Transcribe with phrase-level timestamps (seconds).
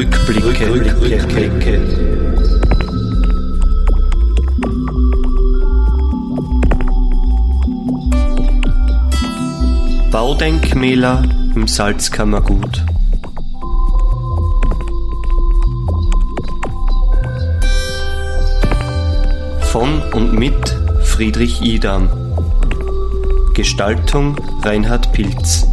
[0.00, 0.70] Rückblicke.
[0.72, 1.80] Rückblicke.
[10.10, 11.22] Baudenkmäler
[11.54, 12.82] im Salzkammergut.
[19.70, 20.54] Von und mit
[21.02, 22.08] Friedrich Idam.
[23.52, 25.66] Gestaltung Reinhard Pilz.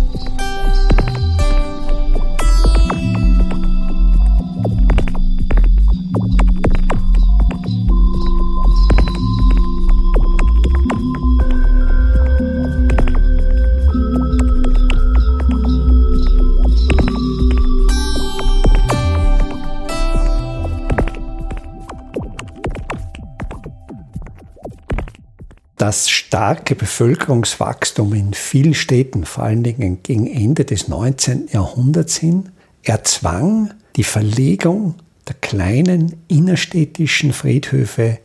[25.78, 31.50] Das starke Bevölkerungswachstum in vielen Städten, vor allen Dingen gegen Ende des 19.
[31.52, 32.50] Jahrhunderts hin,
[32.82, 34.96] erzwang die Verlegung
[35.28, 38.18] der kleinen innerstädtischen Friedhöfe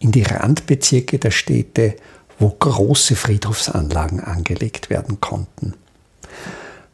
[0.00, 1.94] in die Randbezirke der Städte,
[2.40, 5.74] wo große Friedhofsanlagen angelegt werden konnten.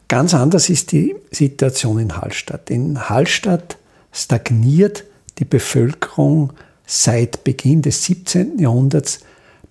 [0.07, 2.69] Ganz anders ist die Situation in Hallstatt.
[2.69, 3.77] In Hallstatt
[4.11, 5.05] stagniert
[5.39, 6.53] die Bevölkerung
[6.85, 8.59] seit Beginn des 17.
[8.59, 9.21] Jahrhunderts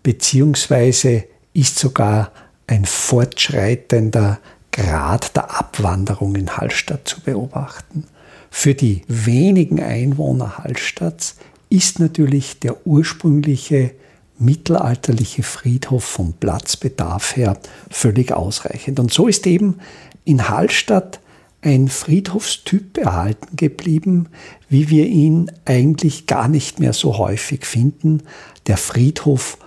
[0.03, 2.33] beziehungsweise ist sogar
[2.67, 4.39] ein fortschreitender
[4.71, 8.05] Grad der Abwanderung in Hallstatt zu beobachten.
[8.51, 11.37] Für die wenigen Einwohner Hallstatts
[11.69, 13.93] ist natürlich der ursprüngliche
[14.39, 17.59] mittelalterliche Friedhof vom Platzbedarf her
[17.91, 18.99] völlig ausreichend.
[18.99, 19.79] Und so ist eben
[20.25, 21.21] in Hallstatt
[21.63, 24.29] ein Friedhofstyp erhalten geblieben,
[24.69, 28.23] wie wir ihn eigentlich gar nicht mehr so häufig finden,
[28.67, 29.59] der Friedhof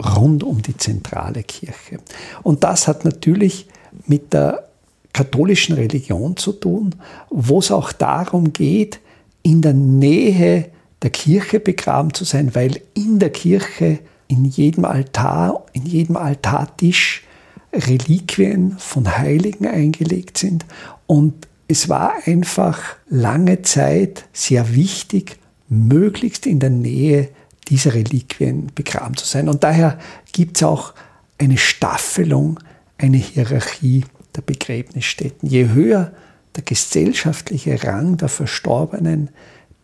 [0.00, 1.98] rund um die zentrale Kirche.
[2.42, 3.66] Und das hat natürlich
[4.06, 4.68] mit der
[5.12, 6.94] katholischen Religion zu tun,
[7.30, 9.00] wo es auch darum geht,
[9.42, 10.70] in der Nähe
[11.02, 17.24] der Kirche begraben zu sein, weil in der Kirche in jedem Altar, in jedem Altartisch
[17.72, 20.66] Reliquien von Heiligen eingelegt sind.
[21.06, 27.28] Und es war einfach lange Zeit sehr wichtig, möglichst in der Nähe
[27.70, 29.48] dieser Reliquien begraben zu sein.
[29.48, 29.98] Und daher
[30.32, 30.92] gibt es auch
[31.38, 32.60] eine Staffelung,
[32.98, 34.04] eine Hierarchie
[34.36, 35.48] der Begräbnisstätten.
[35.48, 36.12] Je höher
[36.56, 39.30] der gesellschaftliche Rang der Verstorbenen,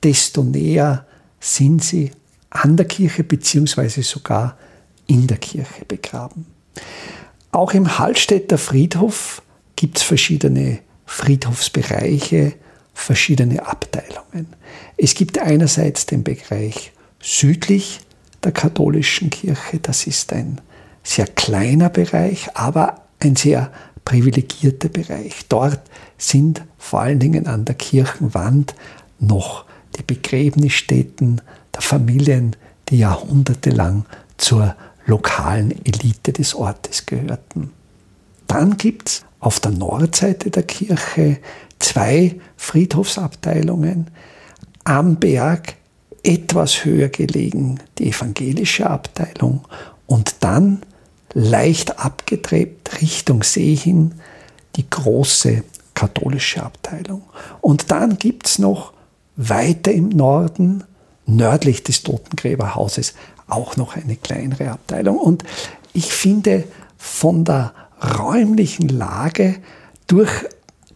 [0.03, 1.07] desto näher
[1.41, 2.11] sind sie
[2.51, 4.59] an der Kirche beziehungsweise sogar
[5.07, 6.47] in der Kirche begraben.
[7.53, 9.43] Auch im Hallstätter Friedhof
[9.77, 12.55] gibt es verschiedene Friedhofsbereiche,
[12.93, 14.49] verschiedene Abteilungen.
[14.97, 18.01] Es gibt einerseits den Bereich südlich
[18.45, 19.79] der katholischen Kirche.
[19.81, 20.61] Das ist ein
[21.03, 23.71] sehr kleiner Bereich, aber ein sehr
[24.05, 25.47] privilegierter Bereich.
[25.49, 25.81] Dort
[26.19, 28.75] sind vor allen Dingen an der Kirchenwand
[29.19, 29.65] noch
[29.99, 31.41] die Begräbnisstätten
[31.75, 32.57] der Familien,
[32.89, 34.05] die jahrhundertelang
[34.37, 34.77] zur
[35.07, 37.73] lokalen Elite des Ortes gehörten.
[38.47, 41.39] Dann gibt es auf der Nordseite der Kirche
[41.79, 44.09] zwei Friedhofsabteilungen.
[44.85, 45.77] Am Berg
[46.27, 49.63] etwas höher gelegen die evangelische Abteilung
[50.07, 50.83] und dann
[51.33, 54.15] leicht abgedreht Richtung See hin
[54.77, 55.63] die große
[55.95, 57.23] katholische Abteilung.
[57.61, 58.93] Und dann gibt es noch
[59.37, 60.85] weiter im Norden,
[61.27, 63.15] nördlich des Totengräberhauses,
[63.47, 65.19] auch noch eine kleinere Abteilung.
[65.19, 65.45] Und
[65.93, 66.65] ich finde
[66.99, 67.73] von der
[68.19, 69.57] räumlichen Lage
[70.07, 70.31] durch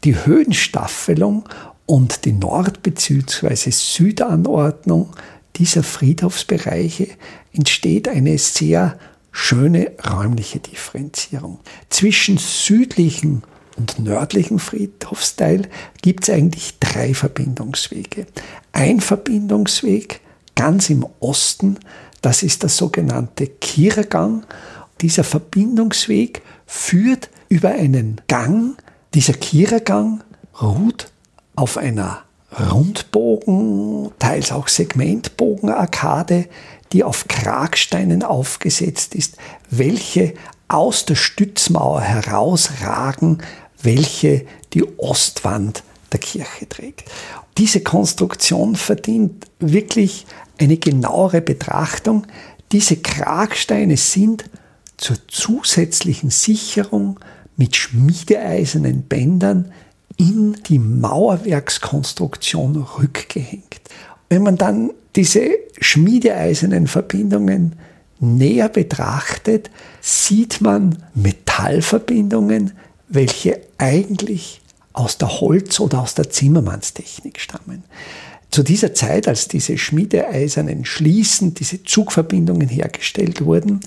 [0.05, 1.49] die Höhenstaffelung
[1.91, 3.73] und die Nord- bzw.
[3.73, 5.09] Südanordnung
[5.57, 7.09] dieser Friedhofsbereiche
[7.53, 8.97] entsteht eine sehr
[9.33, 11.59] schöne räumliche Differenzierung.
[11.89, 13.43] Zwischen südlichen
[13.77, 15.69] und nördlichen Friedhofsteil
[16.01, 18.29] gibt es eigentlich drei Verbindungswege.
[18.71, 20.21] Ein Verbindungsweg
[20.55, 21.77] ganz im Osten,
[22.23, 24.47] das ist der sogenannte Kiergang.
[25.01, 28.77] Dieser Verbindungsweg führt über einen Gang.
[29.13, 30.23] Dieser Kiergang
[30.63, 31.10] ruht
[31.61, 32.23] auf einer
[32.59, 36.47] Rundbogen, teils auch Segmentbogenarkade,
[36.93, 39.37] die auf Kragsteinen aufgesetzt ist,
[39.69, 40.33] welche
[40.69, 43.43] aus der Stützmauer herausragen,
[43.83, 47.11] welche die Ostwand der Kirche trägt.
[47.59, 50.27] Diese Konstruktion verdient wirklich
[50.59, 52.27] eine genauere Betrachtung.
[52.73, 54.47] Diese Kragsteine sind
[54.97, 57.21] zur zusätzlichen Sicherung
[57.57, 59.73] mit schmiedeeisernen Bändern
[60.21, 63.81] in die Mauerwerkskonstruktion rückgehängt.
[64.29, 65.49] Wenn man dann diese
[65.81, 67.77] schmiedeeisernen Verbindungen
[68.21, 69.71] näher betrachtet,
[70.03, 72.73] sieht man Metallverbindungen,
[73.09, 74.61] welche eigentlich
[74.93, 77.85] aus der Holz- oder aus der Zimmermannstechnik stammen.
[78.51, 83.81] Zu dieser Zeit, als diese schmiedeeisernen Schließen, diese Zugverbindungen hergestellt wurden,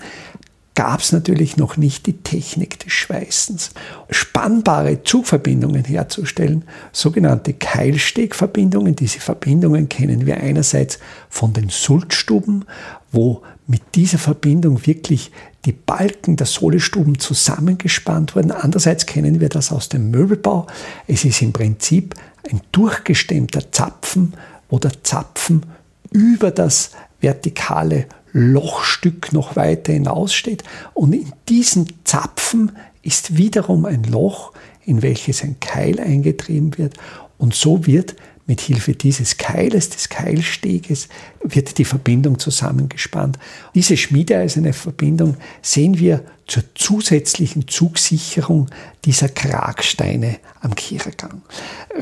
[0.75, 3.71] gab es natürlich noch nicht die Technik des Schweißens.
[4.09, 8.95] Spannbare Zugverbindungen herzustellen, sogenannte Keilstegverbindungen.
[8.95, 10.99] Diese Verbindungen kennen wir einerseits
[11.29, 12.65] von den Sultstuben,
[13.11, 15.31] wo mit dieser Verbindung wirklich
[15.65, 18.51] die Balken der Sohlestuben zusammengespannt wurden.
[18.51, 20.67] Andererseits kennen wir das aus dem Möbelbau.
[21.07, 22.15] Es ist im Prinzip
[22.51, 24.33] ein durchgestemmter Zapfen,
[24.69, 25.65] wo der Zapfen
[26.11, 26.91] über das
[27.21, 30.63] vertikale Lochstück noch weiter hinaussteht.
[30.93, 34.53] Und in diesen Zapfen ist wiederum ein Loch,
[34.85, 36.95] in welches ein Keil eingetrieben wird.
[37.37, 38.15] Und so wird
[38.45, 41.07] mit Hilfe dieses Keiles, des Keilsteges,
[41.41, 43.39] wird die Verbindung zusammengespannt.
[43.73, 48.67] Diese schmiedeeiserne Verbindung sehen wir zur zusätzlichen Zugsicherung
[49.05, 51.41] dieser Kragsteine am Kirchergang.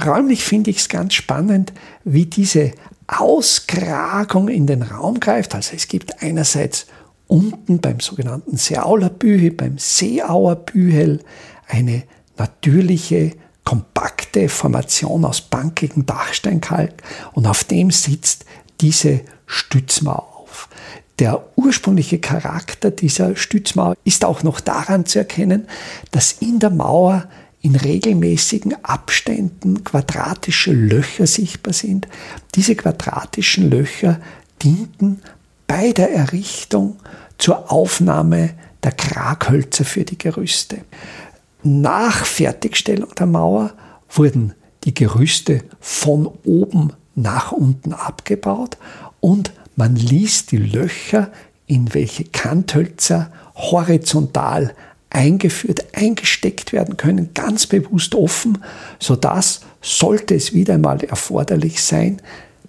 [0.04, 1.74] Räumlich finde ich es ganz spannend,
[2.04, 2.72] wie diese
[3.11, 5.53] Auskragung in den Raum greift.
[5.53, 6.87] Also es gibt einerseits
[7.27, 11.19] unten beim sogenannten Seauler Bühel, beim Seeauer Bühel
[11.67, 12.03] eine
[12.37, 16.93] natürliche, kompakte Formation aus bankigem Dachsteinkalk
[17.33, 18.45] und auf dem sitzt
[18.81, 20.67] diese Stützmauer auf.
[21.19, 25.67] Der ursprüngliche Charakter dieser Stützmauer ist auch noch daran zu erkennen,
[26.09, 27.29] dass in der Mauer
[27.61, 32.07] in regelmäßigen Abständen quadratische Löcher sichtbar sind.
[32.55, 34.19] Diese quadratischen Löcher
[34.63, 35.21] dienten
[35.67, 36.97] bei der Errichtung
[37.37, 38.51] zur Aufnahme
[38.83, 40.79] der Kraghölzer für die Gerüste.
[41.63, 43.73] Nach Fertigstellung der Mauer
[44.09, 44.53] wurden
[44.83, 48.77] die Gerüste von oben nach unten abgebaut
[49.19, 51.31] und man ließ die Löcher,
[51.67, 54.73] in welche Kanthölzer horizontal
[55.11, 58.57] eingeführt, eingesteckt werden können, ganz bewusst offen,
[58.99, 62.21] sodass, sollte es wieder einmal erforderlich sein,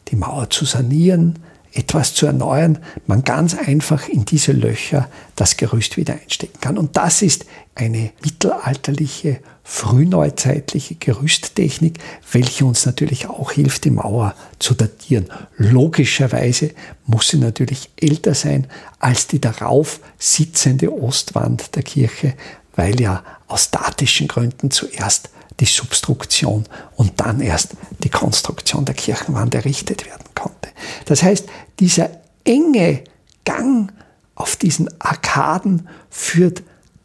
[0.09, 1.39] die Mauer zu sanieren,
[1.75, 6.77] etwas zu erneuern, man ganz einfach in diese Löcher das Gerüst wieder einstecken kann.
[6.77, 9.41] Und das ist eine mittelalterliche,
[9.73, 11.99] frühneuzeitliche Gerüsttechnik,
[12.31, 15.31] welche uns natürlich auch hilft, die Mauer zu datieren.
[15.57, 16.73] Logischerweise
[17.07, 18.67] muss sie natürlich älter sein
[18.99, 22.35] als die darauf sitzende Ostwand der Kirche,
[22.77, 26.67] weil ja aus statischen Gründen zuerst die Substruktion
[26.97, 27.71] und dann erst
[28.05, 30.69] die Konstruktion der Kirchenwand errichtet werden konnte.
[31.07, 31.47] Das heißt,
[31.81, 32.11] dieser
[32.45, 33.05] enge
[33.47, 33.91] Gang
[34.35, 36.63] auf diesen Arkaden führt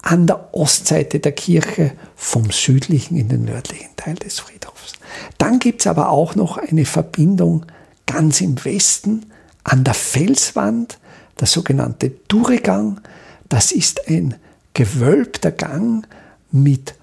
[0.08, 4.94] an der Ostseite der Kirche vom südlichen in den nördlichen Teil des Friedhofs.
[5.38, 7.66] Dann gibt es aber auch noch eine Verbindung
[8.06, 9.26] ganz im Westen
[9.66, 10.98] an der Felswand,
[11.42, 13.02] der sogenannte Duregang.
[13.50, 14.36] Das ist ein
[14.74, 16.08] gewölbter Gang
[16.52, 16.96] mit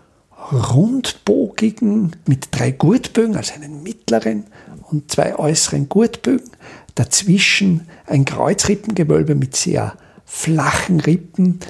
[0.51, 4.45] rundbogigen, mit drei Gurtbögen, also einen mittleren
[4.91, 6.49] und zwei äußeren Gurtbögen.
[6.95, 9.93] Dazwischen ein Kreuzrippengewölbe mit sehr
[10.25, 11.61] flachen Rippen,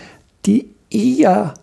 [0.46, 1.54] die eher,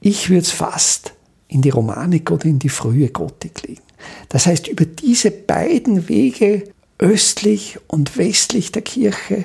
[0.00, 1.12] ich würde es fast
[1.48, 3.82] in die Romanik oder in die frühe Gotik legen.
[4.28, 6.64] Das heißt, über diese beiden Wege
[6.98, 9.44] östlich und westlich der Kirche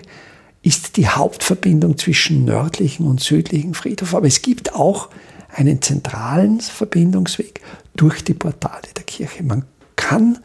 [0.61, 4.15] ist die Hauptverbindung zwischen nördlichen und südlichen Friedhof.
[4.15, 5.09] Aber es gibt auch
[5.49, 7.61] einen zentralen Verbindungsweg
[7.95, 9.43] durch die Portale der Kirche.
[9.43, 9.65] Man
[9.95, 10.39] kann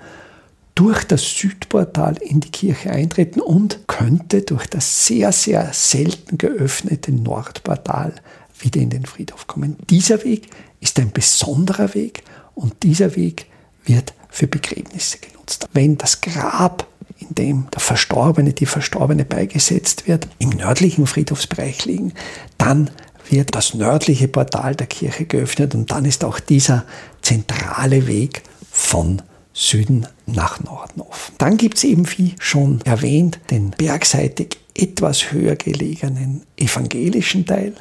[0.75, 7.11] durch das Südportal in die Kirche eintreten und könnte durch das sehr, sehr selten geöffnete
[7.11, 8.15] Nordportal
[8.61, 9.77] wieder in den Friedhof kommen.
[9.91, 10.49] Dieser Weg
[10.81, 12.23] ist ein besonderer Weg
[12.55, 13.47] und dieser Weg
[13.85, 15.69] wird für Begräbnisse genutzt.
[15.73, 16.87] Wenn das Grab,
[17.19, 22.13] in dem der Verstorbene, die Verstorbene beigesetzt wird, im nördlichen Friedhofsbereich liegen,
[22.59, 22.91] dann
[23.31, 26.85] wird das nördliche Portal der Kirche geöffnet und dann ist auch dieser
[27.23, 29.23] zentrale Weg von
[29.53, 31.35] Süden nach Norden offen.
[31.39, 37.75] Dann gibt es eben, wie schon erwähnt, den bergseitig etwas höher gelegenen evangelischen Teil.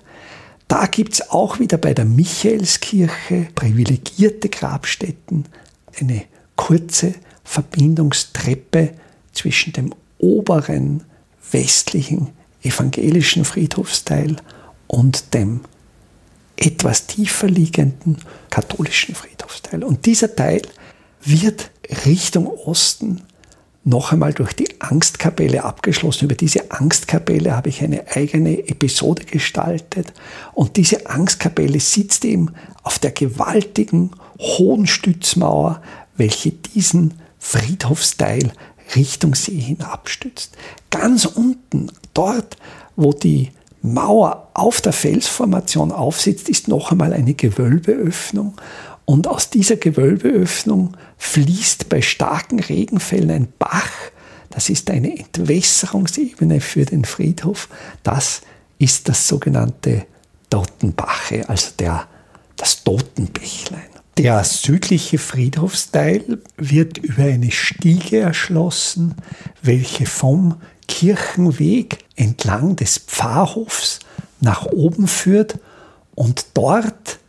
[0.68, 5.46] Da gibt es auch wieder bei der Michaelskirche privilegierte Grabstätten,
[6.00, 6.24] eine
[6.56, 8.94] kurze Verbindungstreppe
[9.32, 11.04] zwischen dem oberen
[11.52, 12.32] westlichen
[12.64, 14.36] evangelischen Friedhofsteil
[14.88, 15.62] und dem
[16.58, 18.18] etwas tiefer liegenden
[18.50, 19.84] katholischen Friedhofsteil.
[19.84, 20.64] Und dieser Teil
[21.24, 21.70] wird
[22.06, 23.22] Richtung Osten
[23.88, 26.26] noch einmal durch die Angstkapelle abgeschlossen.
[26.26, 30.12] Über diese Angstkapelle habe ich eine eigene Episode gestaltet.
[30.54, 32.52] Und diese Angstkapelle sitzt eben
[32.84, 35.82] auf der gewaltigen hohen Stützmauer,
[36.18, 38.52] welche diesen Friedhofsteil
[38.96, 40.58] Richtung See hinabstützt.
[40.90, 42.58] Ganz unten, dort,
[42.98, 43.52] wo die
[43.82, 48.60] Mauer auf der Felsformation aufsitzt, ist noch einmal eine Gewölbeöffnung
[49.10, 53.90] Und aus dieser Gewölbeöffnung fließt bei starken Regenfällen ein Bach.
[54.50, 57.70] Das ist eine Entwässerungsebene für den Friedhof.
[58.04, 58.42] Das
[58.80, 60.06] ist das sogenannte
[60.50, 62.06] Totenbache, also der,
[62.58, 63.88] das Totenbächlein.
[64.18, 69.16] Der südliche Friedhofsteil wird über eine Stiege erschlossen,
[69.62, 70.56] welche vom
[70.90, 74.00] Kirchenweg entlang des Pfarrhofs
[74.42, 75.60] nach oben führt
[76.14, 77.20] und dort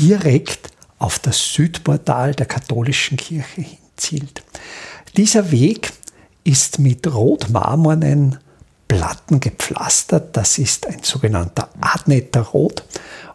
[0.00, 4.42] direkt auf das Südportal der katholischen Kirche hinzielt.
[5.16, 5.92] Dieser Weg
[6.44, 8.38] ist mit rotmarmornen
[8.88, 10.36] Platten gepflastert.
[10.36, 12.84] Das ist ein sogenannter Adnetterrot.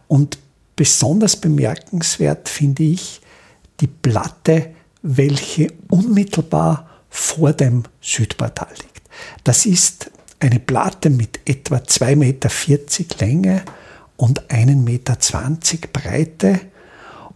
[0.08, 0.38] Und
[0.76, 3.20] besonders bemerkenswert finde ich
[3.80, 4.70] die Platte,
[5.02, 9.02] welche unmittelbar vor dem Südportal liegt.
[9.44, 12.50] Das ist eine Platte mit etwa 2,40 Meter
[13.18, 13.62] Länge
[14.16, 15.16] und 1,20 Meter
[15.92, 16.60] Breite.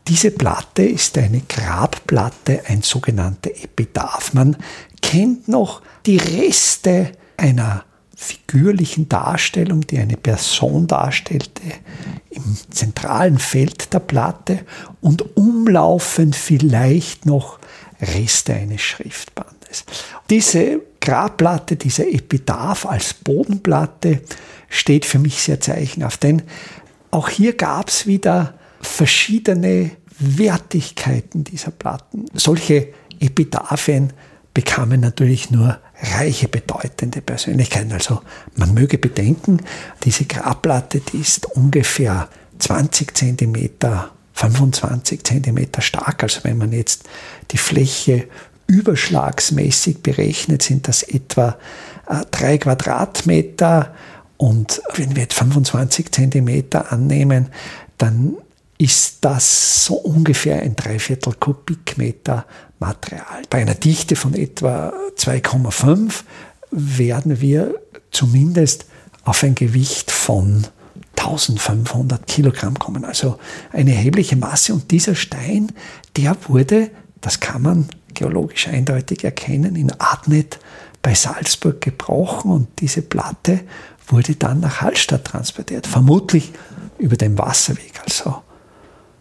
[0.09, 4.35] Diese Platte ist eine Grabplatte, ein sogenannter Epitaph.
[4.35, 4.57] Man
[5.03, 7.85] kennt noch die Reste einer
[8.15, 11.63] figürlichen Darstellung, die eine Person darstellte,
[12.31, 14.61] im zentralen Feld der Platte
[15.01, 17.59] und umlaufend vielleicht noch
[18.01, 19.85] Reste eines Schriftbandes.
[20.31, 24.23] Diese Grabplatte, dieser Epitaph als Bodenplatte
[24.69, 26.43] steht für mich sehr zeichenhaft, denn
[27.11, 28.55] auch hier gab es wieder
[28.87, 32.27] verschiedene Wertigkeiten dieser Platten.
[32.35, 32.89] Solche
[33.21, 34.13] Epitaphien
[34.55, 37.93] bekamen natürlich nur reiche, bedeutende Persönlichkeiten.
[37.93, 38.23] Also
[38.55, 39.61] man möge bedenken,
[40.05, 42.29] diese Grabplatte, die ist ungefähr
[42.59, 46.23] 20 Zentimeter, 25 Zentimeter stark.
[46.23, 47.05] Also wenn man jetzt
[47.51, 48.29] die Fläche
[48.67, 51.57] überschlagsmäßig berechnet, sind das etwa
[52.09, 53.95] äh, drei Quadratmeter.
[54.39, 57.49] Und wenn wir jetzt 25 Zentimeter annehmen,
[57.99, 58.37] dann
[58.79, 62.47] ist das so ungefähr ein Dreiviertel Kubikmeter
[62.79, 63.43] Material.
[63.49, 66.23] Bei einer Dichte von etwa 2,5
[66.71, 67.75] werden wir
[68.11, 68.87] zumindest
[69.25, 70.67] auf ein Gewicht von
[71.17, 73.05] 1500 Kilogramm kommen.
[73.05, 73.39] Also
[73.73, 74.75] eine erhebliche Masse.
[74.75, 75.73] Und dieser Stein,
[76.17, 76.91] der wurde,
[77.21, 80.59] das kann man geologisch eindeutig erkennen, in Adnet
[81.03, 83.61] bei Salzburg gebrochen und diese Platte
[84.09, 85.87] wurde dann nach Hallstatt transportiert.
[85.87, 86.53] Vermutlich
[86.99, 88.43] über den Wasserweg, also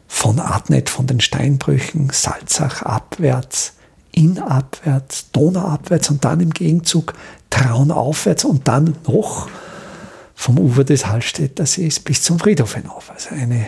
[0.07, 3.73] von Adnet, von den Steinbrüchen, Salzach abwärts,
[4.11, 7.13] Inn abwärts, Donau abwärts und dann im Gegenzug
[7.49, 9.49] Traun aufwärts und dann noch
[10.35, 13.09] vom Ufer des Hallstätter Sees bis zum Friedhof hinauf.
[13.09, 13.67] Also eine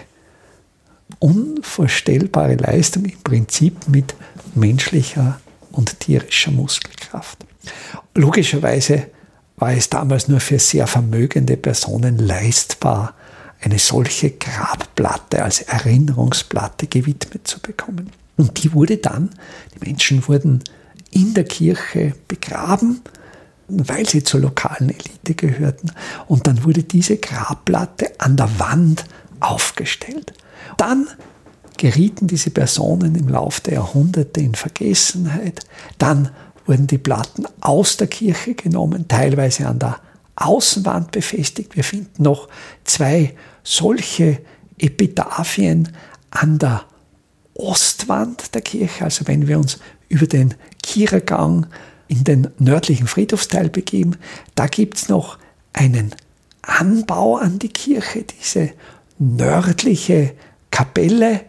[1.19, 4.15] unvorstellbare Leistung im Prinzip mit
[4.55, 5.39] menschlicher
[5.71, 7.45] und tierischer Muskelkraft.
[8.13, 9.07] Logischerweise
[9.55, 13.13] war es damals nur für sehr vermögende Personen leistbar,
[13.61, 18.11] eine solche Grabplatte als Erinnerungsplatte gewidmet zu bekommen.
[18.37, 19.31] Und die wurde dann,
[19.73, 20.63] die Menschen wurden
[21.11, 23.01] in der Kirche begraben,
[23.67, 25.91] weil sie zur lokalen Elite gehörten.
[26.27, 29.05] Und dann wurde diese Grabplatte an der Wand
[29.39, 30.33] aufgestellt.
[30.77, 31.07] Dann
[31.77, 35.61] gerieten diese Personen im Laufe der Jahrhunderte in Vergessenheit.
[35.97, 36.29] Dann
[36.65, 39.99] wurden die Platten aus der Kirche genommen, teilweise an der
[40.37, 41.75] Außenwand befestigt.
[41.75, 42.47] Wir finden noch
[42.83, 44.39] zwei solche
[44.77, 45.91] Epitaphien
[46.29, 46.85] an der
[47.55, 49.03] Ostwand der Kirche.
[49.03, 49.79] Also wenn wir uns
[50.09, 50.53] über den
[50.83, 51.65] Kierergang
[52.07, 54.15] in den nördlichen Friedhofsteil begeben,
[54.55, 55.39] da gibt es noch
[55.73, 56.15] einen
[56.61, 58.69] Anbau an die Kirche, diese
[59.17, 60.33] nördliche
[60.69, 61.41] Kapelle.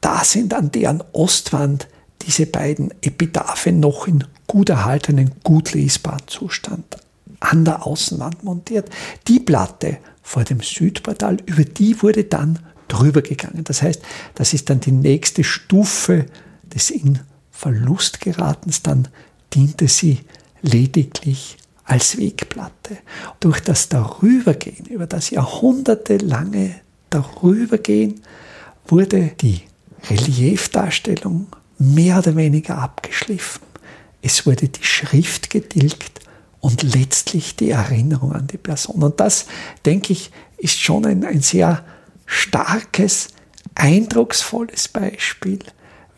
[0.00, 1.86] Da sind an deren Ostwand
[2.22, 6.96] diese beiden Epitaphien noch in gut erhaltenen, gut lesbaren Zustand
[7.40, 8.90] an der Außenwand montiert.
[9.28, 13.64] Die Platte vor dem Südportal, über die wurde dann drüber gegangen.
[13.64, 14.02] Das heißt,
[14.34, 16.26] das ist dann die nächste Stufe
[16.62, 18.82] des in Verlust geratens.
[18.82, 19.08] Dann
[19.54, 20.20] diente sie
[20.62, 22.98] lediglich als Wegplatte.
[23.40, 26.74] Durch das Darübergehen, über das jahrhundertelange
[27.10, 28.20] Darübergehen,
[28.86, 29.62] wurde die
[30.10, 31.46] Reliefdarstellung
[31.78, 33.62] mehr oder weniger abgeschliffen.
[34.22, 36.25] Es wurde die Schrift getilgt
[36.66, 39.04] und letztlich die Erinnerung an die Person.
[39.04, 39.46] Und das,
[39.84, 41.84] denke ich, ist schon ein, ein sehr
[42.26, 43.28] starkes,
[43.76, 45.60] eindrucksvolles Beispiel,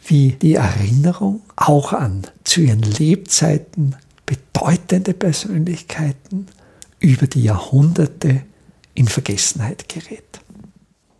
[0.07, 6.47] wie die Erinnerung auch an zu ihren Lebzeiten bedeutende Persönlichkeiten
[6.99, 8.41] über die Jahrhunderte
[8.95, 10.41] in Vergessenheit gerät.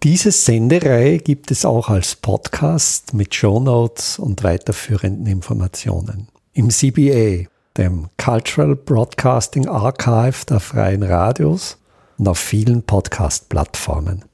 [0.05, 6.29] Diese Sendereihe gibt es auch als Podcast mit Shownotes und weiterführenden Informationen.
[6.55, 7.47] Im CBA
[7.79, 11.79] dem Cultural Broadcasting Archive der Freien Radios
[12.19, 14.25] und auf vielen Podcast-Plattformen.